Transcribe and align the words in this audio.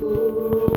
Ooh. 0.00 0.67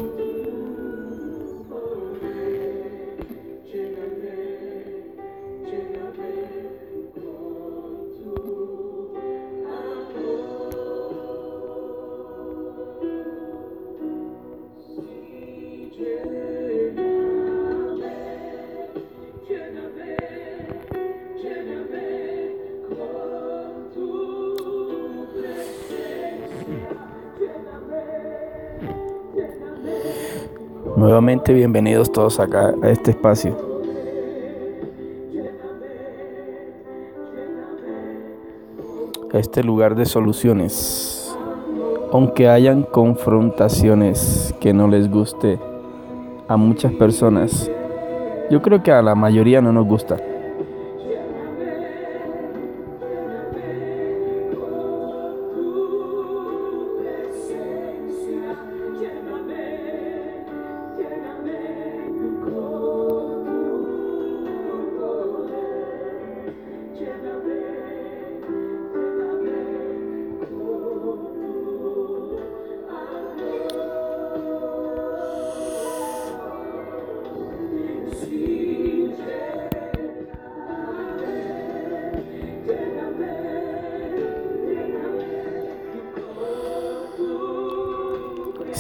Nuevamente 31.02 31.52
bienvenidos 31.52 32.12
todos 32.12 32.40
acá 32.40 32.76
a 32.80 32.90
este 32.92 33.10
espacio. 33.10 33.58
A 39.34 39.40
este 39.40 39.64
lugar 39.64 39.96
de 39.96 40.06
soluciones. 40.06 41.36
Aunque 42.12 42.48
hayan 42.48 42.84
confrontaciones 42.84 44.54
que 44.60 44.76
no 44.76 44.88
les 44.88 45.10
guste 45.10 45.58
a 46.48 46.56
muchas 46.56 46.94
personas, 46.94 47.72
yo 48.52 48.62
creo 48.62 48.84
que 48.84 48.92
a 48.92 49.02
la 49.02 49.16
mayoría 49.16 49.60
no 49.60 49.74
nos 49.74 49.88
gusta. 49.88 50.18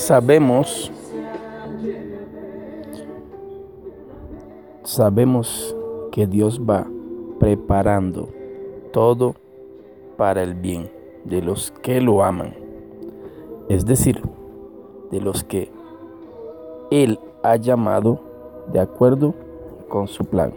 Sabemos, 0.02 0.91
sabemos 4.83 5.75
que 6.11 6.25
Dios 6.25 6.59
va 6.59 6.88
preparando 7.39 8.27
todo 8.91 9.35
para 10.17 10.41
el 10.41 10.55
bien 10.55 10.91
de 11.23 11.44
los 11.44 11.72
que 11.83 12.02
lo 12.02 12.23
aman, 12.23 12.55
es 13.69 13.85
decir, 13.85 14.22
de 15.11 15.22
los 15.22 15.44
que 15.44 15.72
Él 16.89 17.19
ha 17.44 17.55
llamado 17.57 18.19
de 18.73 18.79
acuerdo 18.79 19.35
con 19.88 20.07
su 20.07 20.25
plan. 20.25 20.52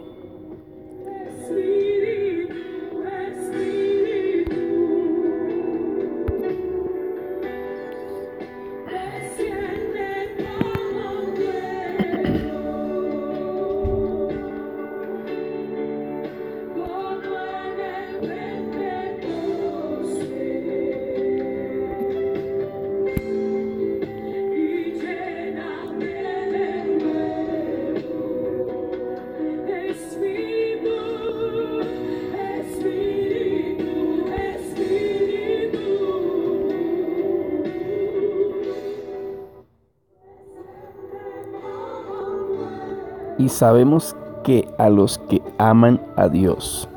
Y 43.45 43.49
sabemos 43.49 44.15
que 44.43 44.67
a 44.79 44.89
los 44.89 45.19
que 45.19 45.39
aman 45.59 46.01
a 46.15 46.29
Dios, 46.29 46.89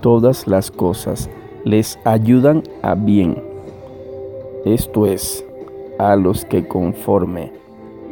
todas 0.00 0.46
las 0.46 0.70
cosas 0.70 1.28
les 1.64 1.98
ayudan 2.04 2.62
a 2.82 2.94
bien. 2.94 3.42
Esto 4.64 5.06
es, 5.06 5.44
a 5.98 6.14
los 6.14 6.44
que 6.44 6.68
conforme 6.68 7.52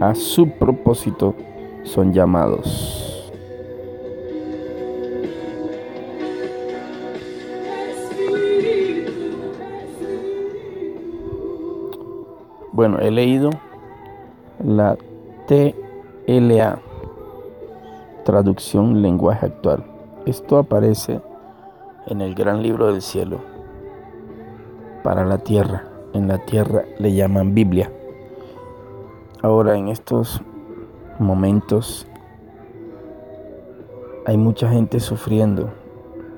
a 0.01 0.17
su 0.17 0.51
propósito 0.51 1.37
son 1.85 2.13
llamados. 2.13 3.33
Bueno, 12.73 12.99
he 12.99 13.13
leído 13.13 13.51
la 14.59 14.99
TLA 15.47 16.90
Traducción 18.25 19.03
lenguaje 19.03 19.47
actual. 19.47 19.85
Esto 20.27 20.59
aparece 20.59 21.21
en 22.07 22.21
el 22.21 22.35
gran 22.35 22.63
libro 22.63 22.93
del 22.93 23.03
cielo 23.03 23.39
para 25.03 25.25
la 25.25 25.39
tierra. 25.39 25.85
En 26.13 26.29
la 26.29 26.39
tierra 26.45 26.85
le 26.99 27.15
llaman 27.15 27.55
Biblia. 27.55 27.91
Ahora 29.43 29.77
en 29.77 29.89
estos 29.89 30.43
momentos 31.19 32.07
hay 34.27 34.37
mucha 34.37 34.69
gente 34.69 35.01
sufriendo, 35.01 35.71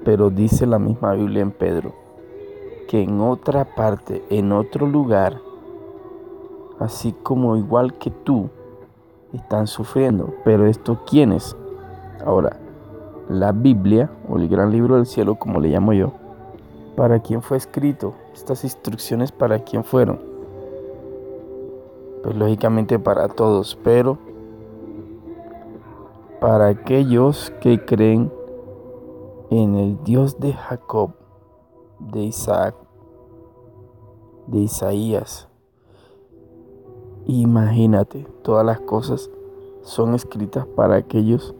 pero 0.04 0.30
dice 0.30 0.66
la 0.66 0.78
misma 0.78 1.14
Biblia 1.14 1.42
en 1.42 1.50
Pedro 1.50 2.02
que 2.92 3.02
en 3.02 3.22
otra 3.22 3.64
parte, 3.64 4.22
en 4.28 4.52
otro 4.52 4.86
lugar, 4.86 5.40
así 6.78 7.12
como 7.22 7.56
igual 7.56 7.94
que 7.94 8.10
tú, 8.10 8.50
están 9.32 9.66
sufriendo. 9.66 10.34
Pero 10.44 10.66
esto, 10.66 11.00
¿quiénes? 11.06 11.56
Ahora, 12.24 12.56
la 13.28 13.52
Biblia, 13.52 14.10
o 14.28 14.36
el 14.36 14.48
gran 14.48 14.70
libro 14.70 14.96
del 14.96 15.06
cielo, 15.06 15.36
como 15.36 15.60
le 15.60 15.68
llamo 15.68 15.92
yo, 15.92 16.12
¿para 16.96 17.20
quién 17.20 17.42
fue 17.42 17.56
escrito? 17.56 18.14
Estas 18.34 18.64
instrucciones, 18.64 19.32
¿para 19.32 19.58
quién 19.60 19.84
fueron? 19.84 20.20
Pues 22.22 22.36
lógicamente 22.36 22.98
para 22.98 23.28
todos, 23.28 23.78
pero 23.82 24.18
para 26.40 26.68
aquellos 26.68 27.52
que 27.60 27.84
creen 27.84 28.32
en 29.50 29.74
el 29.74 30.02
Dios 30.04 30.38
de 30.40 30.52
Jacob, 30.52 31.12
de 31.98 32.20
Isaac, 32.20 32.74
de 34.46 34.58
Isaías. 34.58 35.48
Imagínate, 37.26 38.26
todas 38.42 38.66
las 38.66 38.80
cosas 38.80 39.30
son 39.82 40.14
escritas 40.14 40.66
para 40.66 40.96
aquellos 40.96 41.54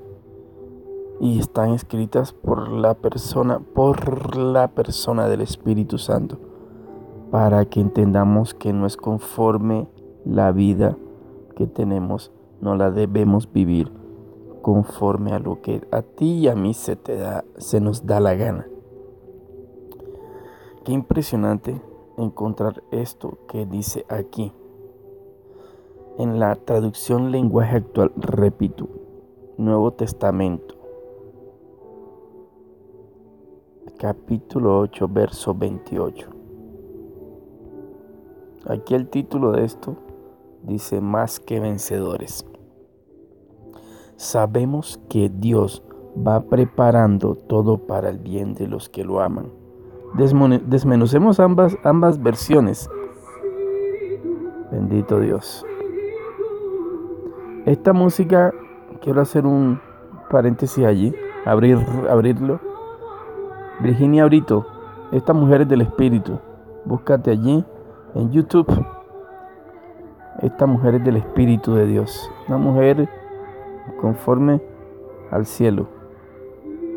y 1.22 1.38
están 1.38 1.70
escritas 1.70 2.32
por 2.32 2.68
la 2.68 2.94
persona, 2.94 3.60
por 3.60 4.36
la 4.36 4.66
persona 4.66 5.28
del 5.28 5.40
Espíritu 5.40 5.96
Santo, 5.96 6.36
para 7.30 7.64
que 7.64 7.80
entendamos 7.80 8.54
que 8.54 8.72
no 8.72 8.86
es 8.86 8.96
conforme 8.96 9.86
la 10.24 10.50
vida 10.50 10.96
que 11.54 11.68
tenemos, 11.68 12.32
no 12.60 12.74
la 12.74 12.90
debemos 12.90 13.52
vivir 13.52 13.92
conforme 14.62 15.32
a 15.32 15.38
lo 15.38 15.62
que 15.62 15.86
a 15.92 16.02
ti 16.02 16.40
y 16.40 16.48
a 16.48 16.56
mí 16.56 16.74
se 16.74 16.96
te 16.96 17.16
da, 17.16 17.44
se 17.56 17.80
nos 17.80 18.04
da 18.04 18.18
la 18.18 18.34
gana. 18.34 18.66
Qué 20.84 20.90
impresionante 20.90 21.80
encontrar 22.18 22.82
esto 22.90 23.38
que 23.46 23.64
dice 23.64 24.04
aquí. 24.08 24.52
En 26.18 26.40
la 26.40 26.56
traducción 26.56 27.30
lenguaje 27.30 27.76
actual, 27.76 28.10
repito, 28.16 28.88
Nuevo 29.56 29.92
Testamento, 29.92 30.81
capítulo 34.02 34.80
8, 34.80 35.06
verso 35.06 35.54
28. 35.54 36.28
Aquí 38.66 38.96
el 38.96 39.08
título 39.08 39.52
de 39.52 39.64
esto 39.64 39.96
dice 40.64 41.00
más 41.00 41.38
que 41.38 41.60
vencedores. 41.60 42.44
Sabemos 44.16 45.00
que 45.08 45.30
Dios 45.32 45.84
va 46.18 46.40
preparando 46.40 47.36
todo 47.36 47.78
para 47.78 48.08
el 48.08 48.18
bien 48.18 48.54
de 48.54 48.66
los 48.66 48.88
que 48.88 49.04
lo 49.04 49.20
aman. 49.20 49.52
Desmenucemos 50.16 51.38
ambas, 51.38 51.78
ambas 51.84 52.20
versiones. 52.20 52.90
Bendito 54.72 55.20
Dios. 55.20 55.64
Esta 57.66 57.92
música, 57.92 58.52
quiero 59.00 59.20
hacer 59.20 59.46
un 59.46 59.80
paréntesis 60.28 60.84
allí, 60.84 61.14
abrir, 61.44 61.78
abrirlo. 62.10 62.71
Virginia 63.82 64.24
Brito, 64.26 64.64
esta 65.10 65.32
mujer 65.32 65.62
es 65.62 65.68
del 65.68 65.80
espíritu. 65.80 66.38
Búscate 66.84 67.32
allí 67.32 67.64
en 68.14 68.30
YouTube. 68.30 68.66
Esta 70.40 70.66
mujer 70.66 70.94
es 70.94 71.04
del 71.04 71.16
espíritu 71.16 71.74
de 71.74 71.86
Dios. 71.86 72.30
Una 72.46 72.58
mujer 72.58 73.08
conforme 74.00 74.60
al 75.32 75.46
cielo. 75.46 75.88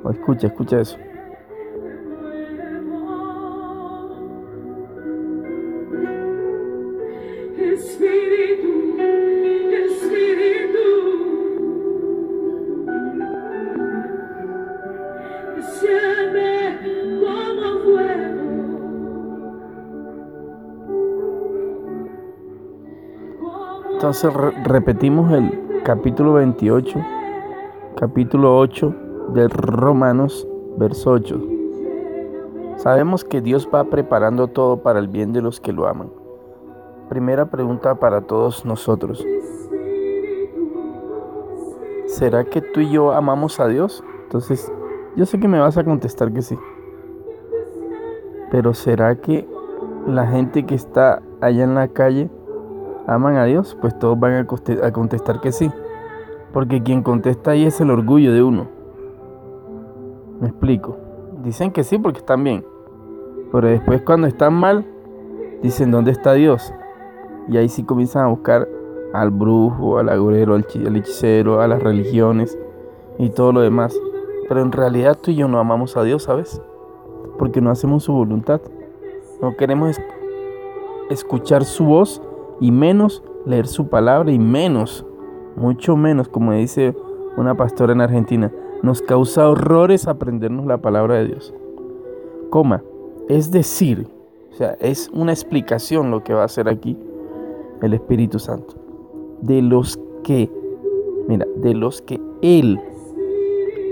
O 0.03 0.11
escucha, 0.11 0.45
escucha 0.45 0.79
eso. 0.79 0.97
Entonces 24.05 24.31
repetimos 24.63 25.31
el 25.31 25.81
capítulo 25.83 26.33
28, 26.33 26.99
capítulo 27.97 28.55
8 28.59 28.95
de 29.33 29.47
Romanos, 29.47 30.47
verso 30.77 31.13
8. 31.13 31.41
Sabemos 32.75 33.23
que 33.23 33.41
Dios 33.41 33.67
va 33.73 33.85
preparando 33.85 34.47
todo 34.47 34.83
para 34.83 34.99
el 34.99 35.07
bien 35.07 35.33
de 35.33 35.41
los 35.41 35.59
que 35.59 35.73
lo 35.73 35.87
aman. 35.87 36.11
Primera 37.09 37.49
pregunta 37.49 37.95
para 37.95 38.21
todos 38.21 38.63
nosotros. 38.63 39.25
¿Será 42.05 42.43
que 42.43 42.61
tú 42.61 42.81
y 42.81 42.91
yo 42.91 43.11
amamos 43.11 43.59
a 43.59 43.67
Dios? 43.67 44.03
Entonces, 44.25 44.71
yo 45.15 45.25
sé 45.25 45.39
que 45.39 45.47
me 45.47 45.59
vas 45.59 45.79
a 45.79 45.83
contestar 45.83 46.31
que 46.31 46.43
sí. 46.43 46.59
Pero 48.51 48.75
¿será 48.75 49.15
que 49.15 49.49
la 50.05 50.27
gente 50.27 50.63
que 50.67 50.75
está 50.75 51.23
allá 51.41 51.63
en 51.63 51.73
la 51.73 51.87
calle 51.87 52.29
aman 53.07 53.37
a 53.37 53.45
Dios, 53.45 53.77
pues 53.79 53.97
todos 53.97 54.19
van 54.19 54.33
a 54.83 54.91
contestar 54.91 55.41
que 55.41 55.51
sí. 55.51 55.71
Porque 56.53 56.81
quien 56.81 57.03
contesta 57.03 57.51
ahí 57.51 57.65
es 57.65 57.81
el 57.81 57.91
orgullo 57.91 58.31
de 58.31 58.41
uno. 58.41 58.67
Me 60.39 60.47
explico. 60.47 60.97
Dicen 61.43 61.71
que 61.71 61.83
sí 61.83 61.97
porque 61.97 62.19
están 62.19 62.43
bien. 62.43 62.65
Pero 63.51 63.67
después 63.67 64.01
cuando 64.01 64.27
están 64.27 64.53
mal, 64.53 64.85
dicen 65.61 65.91
dónde 65.91 66.11
está 66.11 66.33
Dios. 66.33 66.73
Y 67.47 67.57
ahí 67.57 67.69
sí 67.69 67.83
comienzan 67.83 68.23
a 68.23 68.27
buscar 68.27 68.67
al 69.13 69.31
brujo, 69.31 69.97
al 69.97 70.09
agorero, 70.09 70.55
al, 70.55 70.65
hechicero, 70.95 71.61
a 71.61 71.67
las 71.67 71.81
religiones 71.81 72.57
y 73.17 73.29
todo 73.29 73.51
lo 73.51 73.61
demás. 73.61 73.97
Pero 74.47 74.61
en 74.61 74.71
realidad 74.71 75.17
tú 75.21 75.31
y 75.31 75.35
yo 75.35 75.47
no 75.47 75.59
amamos 75.59 75.95
a 75.97 76.03
Dios, 76.03 76.23
¿sabes? 76.23 76.61
Porque 77.37 77.61
no 77.61 77.69
hacemos 77.69 78.03
su 78.03 78.13
voluntad. 78.13 78.61
No 79.41 79.55
queremos 79.55 79.97
escuchar 81.09 81.65
su 81.65 81.85
voz 81.85 82.21
y 82.59 82.71
menos 82.71 83.23
leer 83.45 83.67
su 83.67 83.87
palabra 83.87 84.31
y 84.31 84.39
menos, 84.39 85.05
mucho 85.55 85.95
menos, 85.95 86.27
como 86.27 86.53
dice 86.53 86.95
una 87.37 87.55
pastora 87.55 87.93
en 87.93 88.01
Argentina, 88.01 88.51
nos 88.81 89.01
causa 89.01 89.49
horrores 89.49 90.07
aprendernos 90.07 90.65
la 90.65 90.77
palabra 90.77 91.15
de 91.15 91.27
Dios. 91.27 91.53
Coma, 92.49 92.83
es 93.29 93.51
decir, 93.51 94.07
o 94.51 94.55
sea, 94.55 94.77
es 94.79 95.09
una 95.13 95.31
explicación 95.31 96.11
lo 96.11 96.23
que 96.23 96.33
va 96.33 96.43
a 96.43 96.45
hacer 96.45 96.69
aquí 96.69 96.97
el 97.81 97.93
Espíritu 97.93 98.39
Santo. 98.39 98.75
De 99.41 99.61
los 99.61 99.99
que, 100.23 100.49
mira, 101.27 101.45
de 101.57 101.73
los 101.73 102.01
que 102.01 102.21
Él 102.41 102.79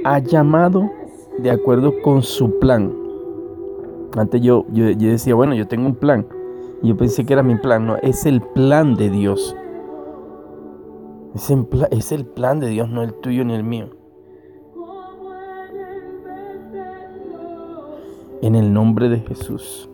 ha 0.06 0.20
llamado 0.20 0.90
de 1.38 1.52
acuerdo 1.52 1.94
con 2.02 2.22
su 2.22 2.60
plan. 2.60 2.94
Antes 4.16 4.42
yo, 4.42 4.66
yo, 4.72 4.90
yo 4.92 5.10
decía, 5.10 5.36
bueno, 5.36 5.54
yo 5.56 5.68
tengo 5.68 5.88
un 5.88 5.96
plan 5.96 6.26
yo 6.84 6.98
pensé 6.98 7.26
que 7.26 7.34
era 7.34 7.44
mi 7.44 7.56
plan, 7.56 7.88
no, 7.88 7.96
es 7.98 8.26
el 8.26 8.42
plan 8.42 8.96
de 8.96 9.10
Dios. 9.10 9.56
Es, 11.34 12.12
el 12.12 12.26
plan 12.26 12.60
de 12.60 12.68
Dios, 12.68 12.90
no 12.90 13.02
el 13.02 13.14
tuyo 13.16 13.44
ni 13.44 13.56
el 13.56 13.64
mío. 13.64 13.90
En 18.42 18.56
el 18.56 18.74
nombre 18.74 19.10
de 19.10 19.20
Jesús. 19.22 19.90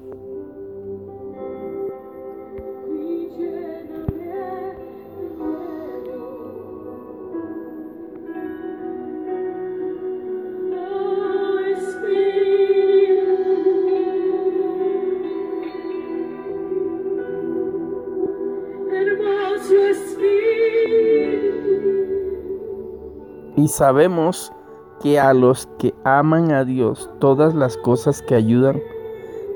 Y 23.60 23.68
sabemos 23.68 24.54
que 25.02 25.20
a 25.20 25.34
los 25.34 25.68
que 25.80 25.94
aman 26.06 26.54
a 26.54 26.64
Dios, 26.64 27.10
todas 27.20 27.54
las 27.54 27.76
cosas 27.76 28.22
que 28.22 28.36
ayudan, 28.36 28.82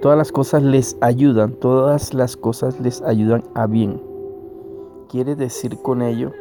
todas 0.02 0.18
las 0.18 0.34
cosas 0.34 0.62
les 0.62 0.98
ayudan, 1.00 1.54
todas 1.54 2.14
las 2.14 2.36
cosas 2.36 2.82
les 2.82 3.02
ayudan 3.04 3.46
a 3.56 3.66
bien. 3.66 4.04
Quiere 5.08 5.38
decir 5.38 5.78
con 5.82 6.02
ello 6.02 6.34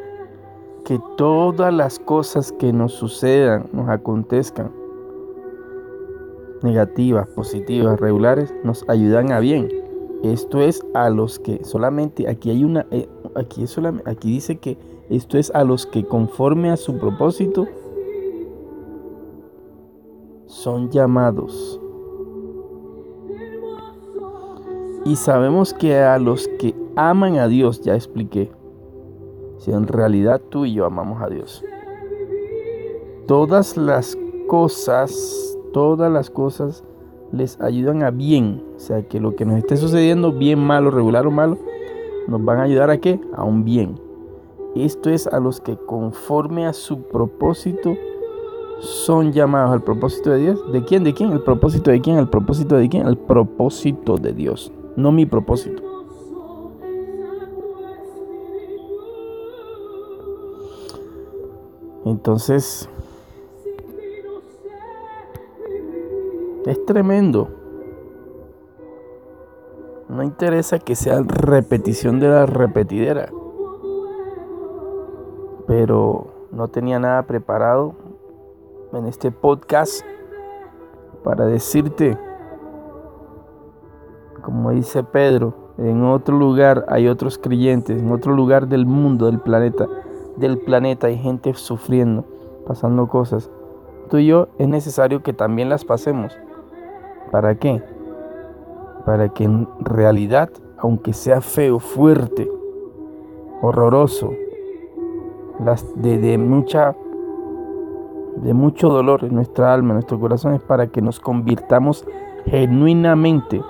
que 0.83 0.99
todas 1.15 1.73
las 1.73 1.99
cosas 1.99 2.51
que 2.51 2.73
nos 2.73 2.91
sucedan, 2.91 3.69
nos 3.71 3.87
acontezcan, 3.87 4.69
negativas, 6.63 7.29
positivas, 7.29 7.97
regulares, 7.97 8.53
nos 8.65 8.83
ayudan 8.89 9.31
a 9.31 9.39
bien. 9.39 9.69
Esto 10.21 10.61
es 10.61 10.85
a 10.93 11.09
los 11.09 11.39
que 11.39 11.63
solamente, 11.63 12.27
aquí 12.27 12.49
hay 12.49 12.65
una, 12.65 12.85
eh, 12.91 13.07
aquí, 13.35 13.63
aquí 14.03 14.31
dice 14.31 14.57
que 14.57 14.77
esto 15.15 15.37
es 15.37 15.51
a 15.53 15.63
los 15.63 15.85
que 15.85 16.05
conforme 16.05 16.71
a 16.71 16.77
su 16.77 16.97
propósito 16.97 17.67
son 20.47 20.89
llamados. 20.89 21.79
Y 25.05 25.15
sabemos 25.17 25.73
que 25.73 25.97
a 25.97 26.17
los 26.17 26.47
que 26.59 26.73
aman 26.95 27.37
a 27.37 27.47
Dios, 27.47 27.81
ya 27.81 27.95
expliqué, 27.95 28.51
si 29.57 29.71
en 29.71 29.87
realidad 29.87 30.41
tú 30.49 30.65
y 30.65 30.73
yo 30.73 30.85
amamos 30.85 31.21
a 31.21 31.27
Dios, 31.27 31.63
todas 33.27 33.75
las 33.75 34.17
cosas, 34.47 35.57
todas 35.73 36.11
las 36.11 36.29
cosas 36.29 36.83
les 37.31 37.59
ayudan 37.59 38.03
a 38.03 38.11
bien. 38.11 38.63
O 38.75 38.79
sea, 38.79 39.01
que 39.07 39.19
lo 39.19 39.35
que 39.35 39.45
nos 39.45 39.57
esté 39.57 39.75
sucediendo, 39.75 40.31
bien, 40.31 40.59
malo, 40.59 40.91
regular 40.91 41.27
o 41.27 41.31
malo, 41.31 41.57
nos 42.27 42.43
van 42.43 42.59
a 42.59 42.63
ayudar 42.63 42.89
a 42.89 42.97
qué? 42.99 43.19
A 43.33 43.43
un 43.43 43.65
bien. 43.65 44.02
Esto 44.75 45.11
es 45.11 45.27
a 45.27 45.39
los 45.39 45.61
que 45.61 45.77
conforme 45.77 46.65
a 46.65 46.73
su 46.73 47.03
propósito 47.03 47.95
son 48.79 49.31
llamados 49.31 49.71
al 49.71 49.83
propósito 49.83 50.31
de 50.31 50.39
Dios. 50.39 50.71
¿De 50.71 50.83
quién? 50.83 51.03
¿De 51.03 51.13
quién? 51.13 51.31
¿El 51.31 51.41
propósito 51.41 51.91
de 51.91 52.01
quién? 52.01 52.17
¿El 52.17 52.27
propósito 52.27 52.75
de 52.75 52.89
quién? 52.89 53.07
El 53.07 53.17
propósito 53.17 54.17
de 54.17 54.33
Dios, 54.33 54.71
no 54.95 55.11
mi 55.11 55.27
propósito. 55.27 55.83
Entonces, 62.05 62.89
es 66.65 66.85
tremendo. 66.85 67.47
No 70.09 70.23
interesa 70.23 70.79
que 70.79 70.95
sea 70.95 71.21
repetición 71.21 72.19
de 72.19 72.27
la 72.27 72.45
repetidera 72.45 73.29
pero 75.75 76.27
no 76.51 76.67
tenía 76.67 76.99
nada 76.99 77.23
preparado 77.23 77.95
en 78.93 79.07
este 79.07 79.31
podcast 79.31 80.05
para 81.23 81.47
decirte, 81.47 82.15
como 84.43 84.69
dice 84.69 85.03
Pedro, 85.03 85.73
en 85.79 86.03
otro 86.03 86.37
lugar 86.37 86.85
hay 86.89 87.07
otros 87.07 87.39
creyentes, 87.39 88.03
en 88.03 88.11
otro 88.11 88.35
lugar 88.35 88.67
del 88.67 88.85
mundo, 88.85 89.25
del 89.25 89.39
planeta, 89.39 89.87
del 90.37 90.59
planeta 90.59 91.07
hay 91.07 91.17
gente 91.17 91.51
sufriendo, 91.55 92.23
pasando 92.67 93.07
cosas. 93.07 93.49
Tú 94.11 94.17
y 94.19 94.27
yo 94.27 94.49
es 94.59 94.67
necesario 94.67 95.23
que 95.23 95.33
también 95.33 95.69
las 95.69 95.83
pasemos. 95.85 96.37
¿Para 97.31 97.55
qué? 97.55 97.81
Para 99.07 99.29
que 99.29 99.45
en 99.45 99.67
realidad, 99.79 100.51
aunque 100.77 101.13
sea 101.13 101.41
feo, 101.41 101.79
fuerte, 101.79 102.47
horroroso, 103.63 104.33
de, 105.63 106.37
mucha 106.37 106.95
de 108.37 108.53
mucho 108.53 108.89
dolor 108.89 109.23
en 109.23 109.35
nuestra 109.35 109.73
alma, 109.73 109.89
en 109.89 109.95
nuestro 109.95 110.19
corazón, 110.19 110.53
es 110.53 110.61
para 110.61 110.87
que 110.87 111.01
nos 111.01 111.19
convirtamos 111.19 112.05
genuinamente, 112.45 113.61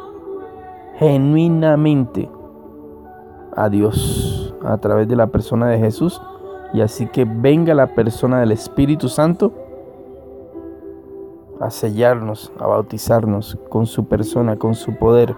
genuinamente 0.95 2.29
a 3.55 3.69
Dios 3.69 4.55
a 4.65 4.77
través 4.77 5.07
de 5.07 5.15
la 5.15 5.27
persona 5.27 5.67
de 5.67 5.79
Jesús. 5.79 6.21
Y 6.73 6.81
así 6.81 7.07
que 7.07 7.25
venga 7.25 7.73
la 7.73 7.87
persona 7.87 8.39
del 8.39 8.51
Espíritu 8.51 9.07
Santo 9.07 9.53
a 11.59 11.69
sellarnos, 11.69 12.51
a 12.59 12.67
bautizarnos 12.67 13.57
con 13.69 13.85
su 13.85 14.05
persona, 14.05 14.57
con 14.57 14.73
su 14.73 14.95
poder 14.95 15.35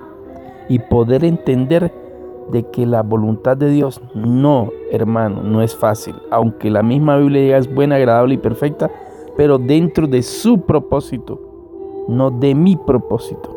y 0.69 0.79
poder 0.79 1.23
entender 1.25 2.04
de 2.51 2.63
que 2.69 2.85
la 2.85 3.01
voluntad 3.01 3.57
de 3.57 3.69
Dios 3.69 4.01
no, 4.13 4.69
hermano, 4.91 5.41
no 5.41 5.61
es 5.61 5.75
fácil. 5.75 6.15
Aunque 6.31 6.69
la 6.69 6.83
misma 6.83 7.17
Biblia 7.17 7.57
es 7.57 7.73
buena, 7.73 7.95
agradable 7.95 8.35
y 8.35 8.37
perfecta, 8.37 8.91
pero 9.35 9.57
dentro 9.57 10.07
de 10.07 10.21
su 10.21 10.61
propósito, 10.61 11.39
no 12.07 12.31
de 12.31 12.53
mi 12.55 12.75
propósito. 12.75 13.51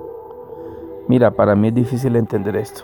Mira, 1.06 1.30
para 1.30 1.54
mí 1.54 1.68
es 1.68 1.74
difícil 1.74 2.16
entender 2.16 2.56
esto. 2.56 2.82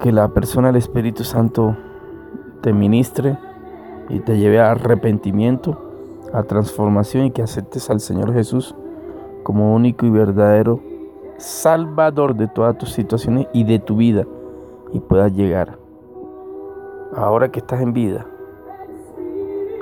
Que 0.00 0.12
la 0.12 0.28
persona 0.28 0.68
del 0.68 0.76
Espíritu 0.76 1.24
Santo 1.24 1.76
te 2.60 2.72
ministre 2.72 3.38
y 4.08 4.20
te 4.20 4.38
lleve 4.38 4.60
a 4.60 4.72
arrepentimiento, 4.72 5.78
a 6.32 6.42
transformación 6.42 7.26
y 7.26 7.30
que 7.30 7.42
aceptes 7.42 7.88
al 7.90 8.00
Señor 8.00 8.32
Jesús 8.32 8.74
como 9.42 9.74
único 9.74 10.06
y 10.06 10.10
verdadero 10.10 10.80
Salvador 11.42 12.36
de 12.36 12.46
todas 12.46 12.78
tus 12.78 12.92
situaciones 12.92 13.48
y 13.52 13.64
de 13.64 13.80
tu 13.80 13.96
vida 13.96 14.24
y 14.92 15.00
puedas 15.00 15.32
llegar, 15.32 15.76
ahora 17.16 17.50
que 17.50 17.58
estás 17.58 17.80
en 17.80 17.92
vida, 17.92 18.26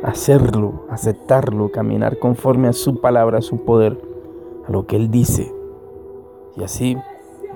hacerlo, 0.03 0.87
aceptarlo, 0.89 1.71
caminar 1.71 2.19
conforme 2.19 2.69
a 2.69 2.73
su 2.73 3.03
palabra, 3.03 3.39
a 3.39 3.43
su 3.43 3.63
poder, 3.67 4.01
a 4.67 4.73
lo 4.73 4.87
que 4.87 4.97
Él 4.97 5.11
dice. 5.11 5.55
Y 6.57 6.65
así 6.65 6.97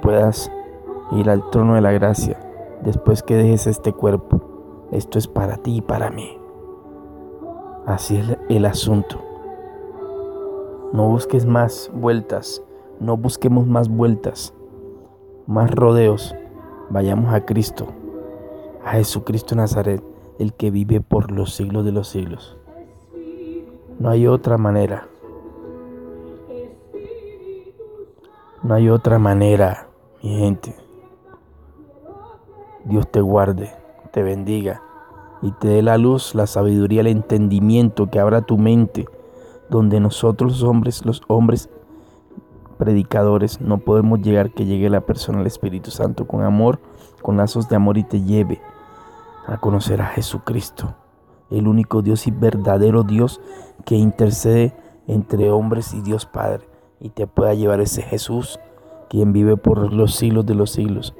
puedas 0.03 0.53
ir 1.13 1.31
al 1.31 1.49
trono 1.49 1.75
de 1.75 1.81
la 1.81 1.93
gracia 1.93 2.39
después 2.83 3.23
que 3.23 3.37
dejes 3.37 3.67
este 3.67 3.95
cuerpo. 3.95 4.43
Esto 4.93 5.19
es 5.19 5.29
para 5.29 5.57
ti 5.57 5.79
y 5.79 5.81
para 5.81 6.11
mí. 6.11 6.39
Así 7.87 8.19
es 8.19 8.37
el 8.51 8.67
asunto. 8.67 9.19
No 10.93 11.09
busques 11.09 11.47
más 11.47 11.91
vueltas, 11.95 12.63
no 13.01 13.17
busquemos 13.17 13.67
más 13.67 13.89
vueltas, 13.89 14.55
más 15.47 15.71
rodeos. 15.71 16.35
Vayamos 16.91 17.33
a 17.35 17.45
Cristo, 17.45 17.89
a 18.85 18.93
Jesucristo 18.93 19.55
Nazaret, 19.55 20.03
el 20.39 20.53
que 20.55 20.71
vive 20.71 21.01
por 21.01 21.31
los 21.31 21.55
siglos 21.55 21.85
de 21.85 21.93
los 21.93 22.09
siglos. 22.09 22.57
No 23.99 24.11
hay 24.11 24.27
otra 24.27 24.59
manera. 24.59 25.09
No 28.63 28.75
hay 28.75 28.89
otra 28.89 29.19
manera, 29.19 29.89
mi 30.23 30.39
gente. 30.39 30.75
Dios 32.85 33.11
te 33.11 33.21
guarde, 33.21 33.71
te 34.11 34.23
bendiga 34.23 34.83
y 35.43 35.53
te 35.53 35.69
dé 35.69 35.83
la 35.83 35.99
luz, 35.99 36.35
la 36.35 36.47
sabiduría, 36.47 37.03
el 37.03 37.07
entendimiento 37.09 38.11
que 38.11 38.19
abra 38.19 38.43
tu 38.43 38.57
mente, 38.57 39.07
donde 39.69 40.01
nosotros 40.01 40.53
los 40.53 40.63
hombres, 40.63 41.05
los 41.05 41.23
hombres 41.29 41.69
predicadores, 42.77 43.61
no 43.61 43.79
podemos 43.79 44.21
llegar 44.21 44.51
que 44.51 44.65
llegue 44.65 44.91
la 44.91 45.01
persona 45.01 45.39
del 45.39 45.47
Espíritu 45.47 45.91
Santo 45.91 46.27
con 46.27 46.43
amor, 46.43 46.81
con 47.23 47.37
lazos 47.37 47.69
de 47.69 47.77
amor 47.77 47.99
y 47.99 48.05
te 48.05 48.23
lleve 48.23 48.61
a 49.47 49.59
conocer 49.59 50.01
a 50.01 50.07
Jesucristo, 50.07 50.95
el 51.51 51.69
único 51.69 52.03
Dios 52.03 52.27
y 52.27 52.31
verdadero 52.31 53.03
Dios 53.03 53.41
que 53.85 53.97
intercede 53.97 54.75
entre 55.07 55.51
hombres 55.51 55.95
y 55.95 56.01
Dios 56.01 56.27
Padre 56.27 56.69
y 57.01 57.11
te 57.11 57.27
pueda 57.27 57.55
llevar 57.55 57.81
ese 57.81 58.03
Jesús, 58.03 58.59
quien 59.11 59.33
vive 59.33 59.57
por 59.57 59.93
los 59.93 60.15
siglos 60.15 60.47
de 60.47 60.55
los 60.55 60.71
siglos, 60.71 61.15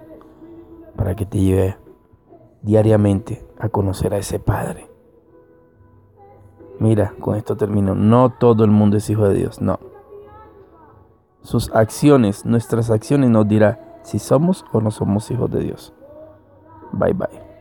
para 0.97 1.15
que 1.15 1.27
te 1.27 1.39
lleve 1.39 1.77
diariamente 2.63 3.47
a 3.59 3.69
conocer 3.69 4.15
a 4.15 4.19
ese 4.19 4.39
Padre. 4.39 4.89
Mira, 6.79 7.15
con 7.21 7.37
esto 7.37 7.57
termino. 7.57 7.95
No 7.95 8.31
todo 8.31 8.65
el 8.65 8.71
mundo 8.71 8.97
es 8.97 9.09
hijo 9.11 9.29
de 9.29 9.35
Dios, 9.35 9.61
no. 9.61 9.79
Sus 11.45 11.71
acciones, 11.75 12.47
nuestras 12.47 12.91
acciones 12.91 13.29
nos 13.29 13.47
dirá 13.47 14.01
si 14.03 14.19
somos 14.19 14.65
o 14.73 14.81
no 14.81 14.91
somos 14.91 15.31
hijos 15.31 15.51
de 15.51 15.61
Dios. 15.61 15.93
Bye 16.93 17.13
bye. 17.13 17.54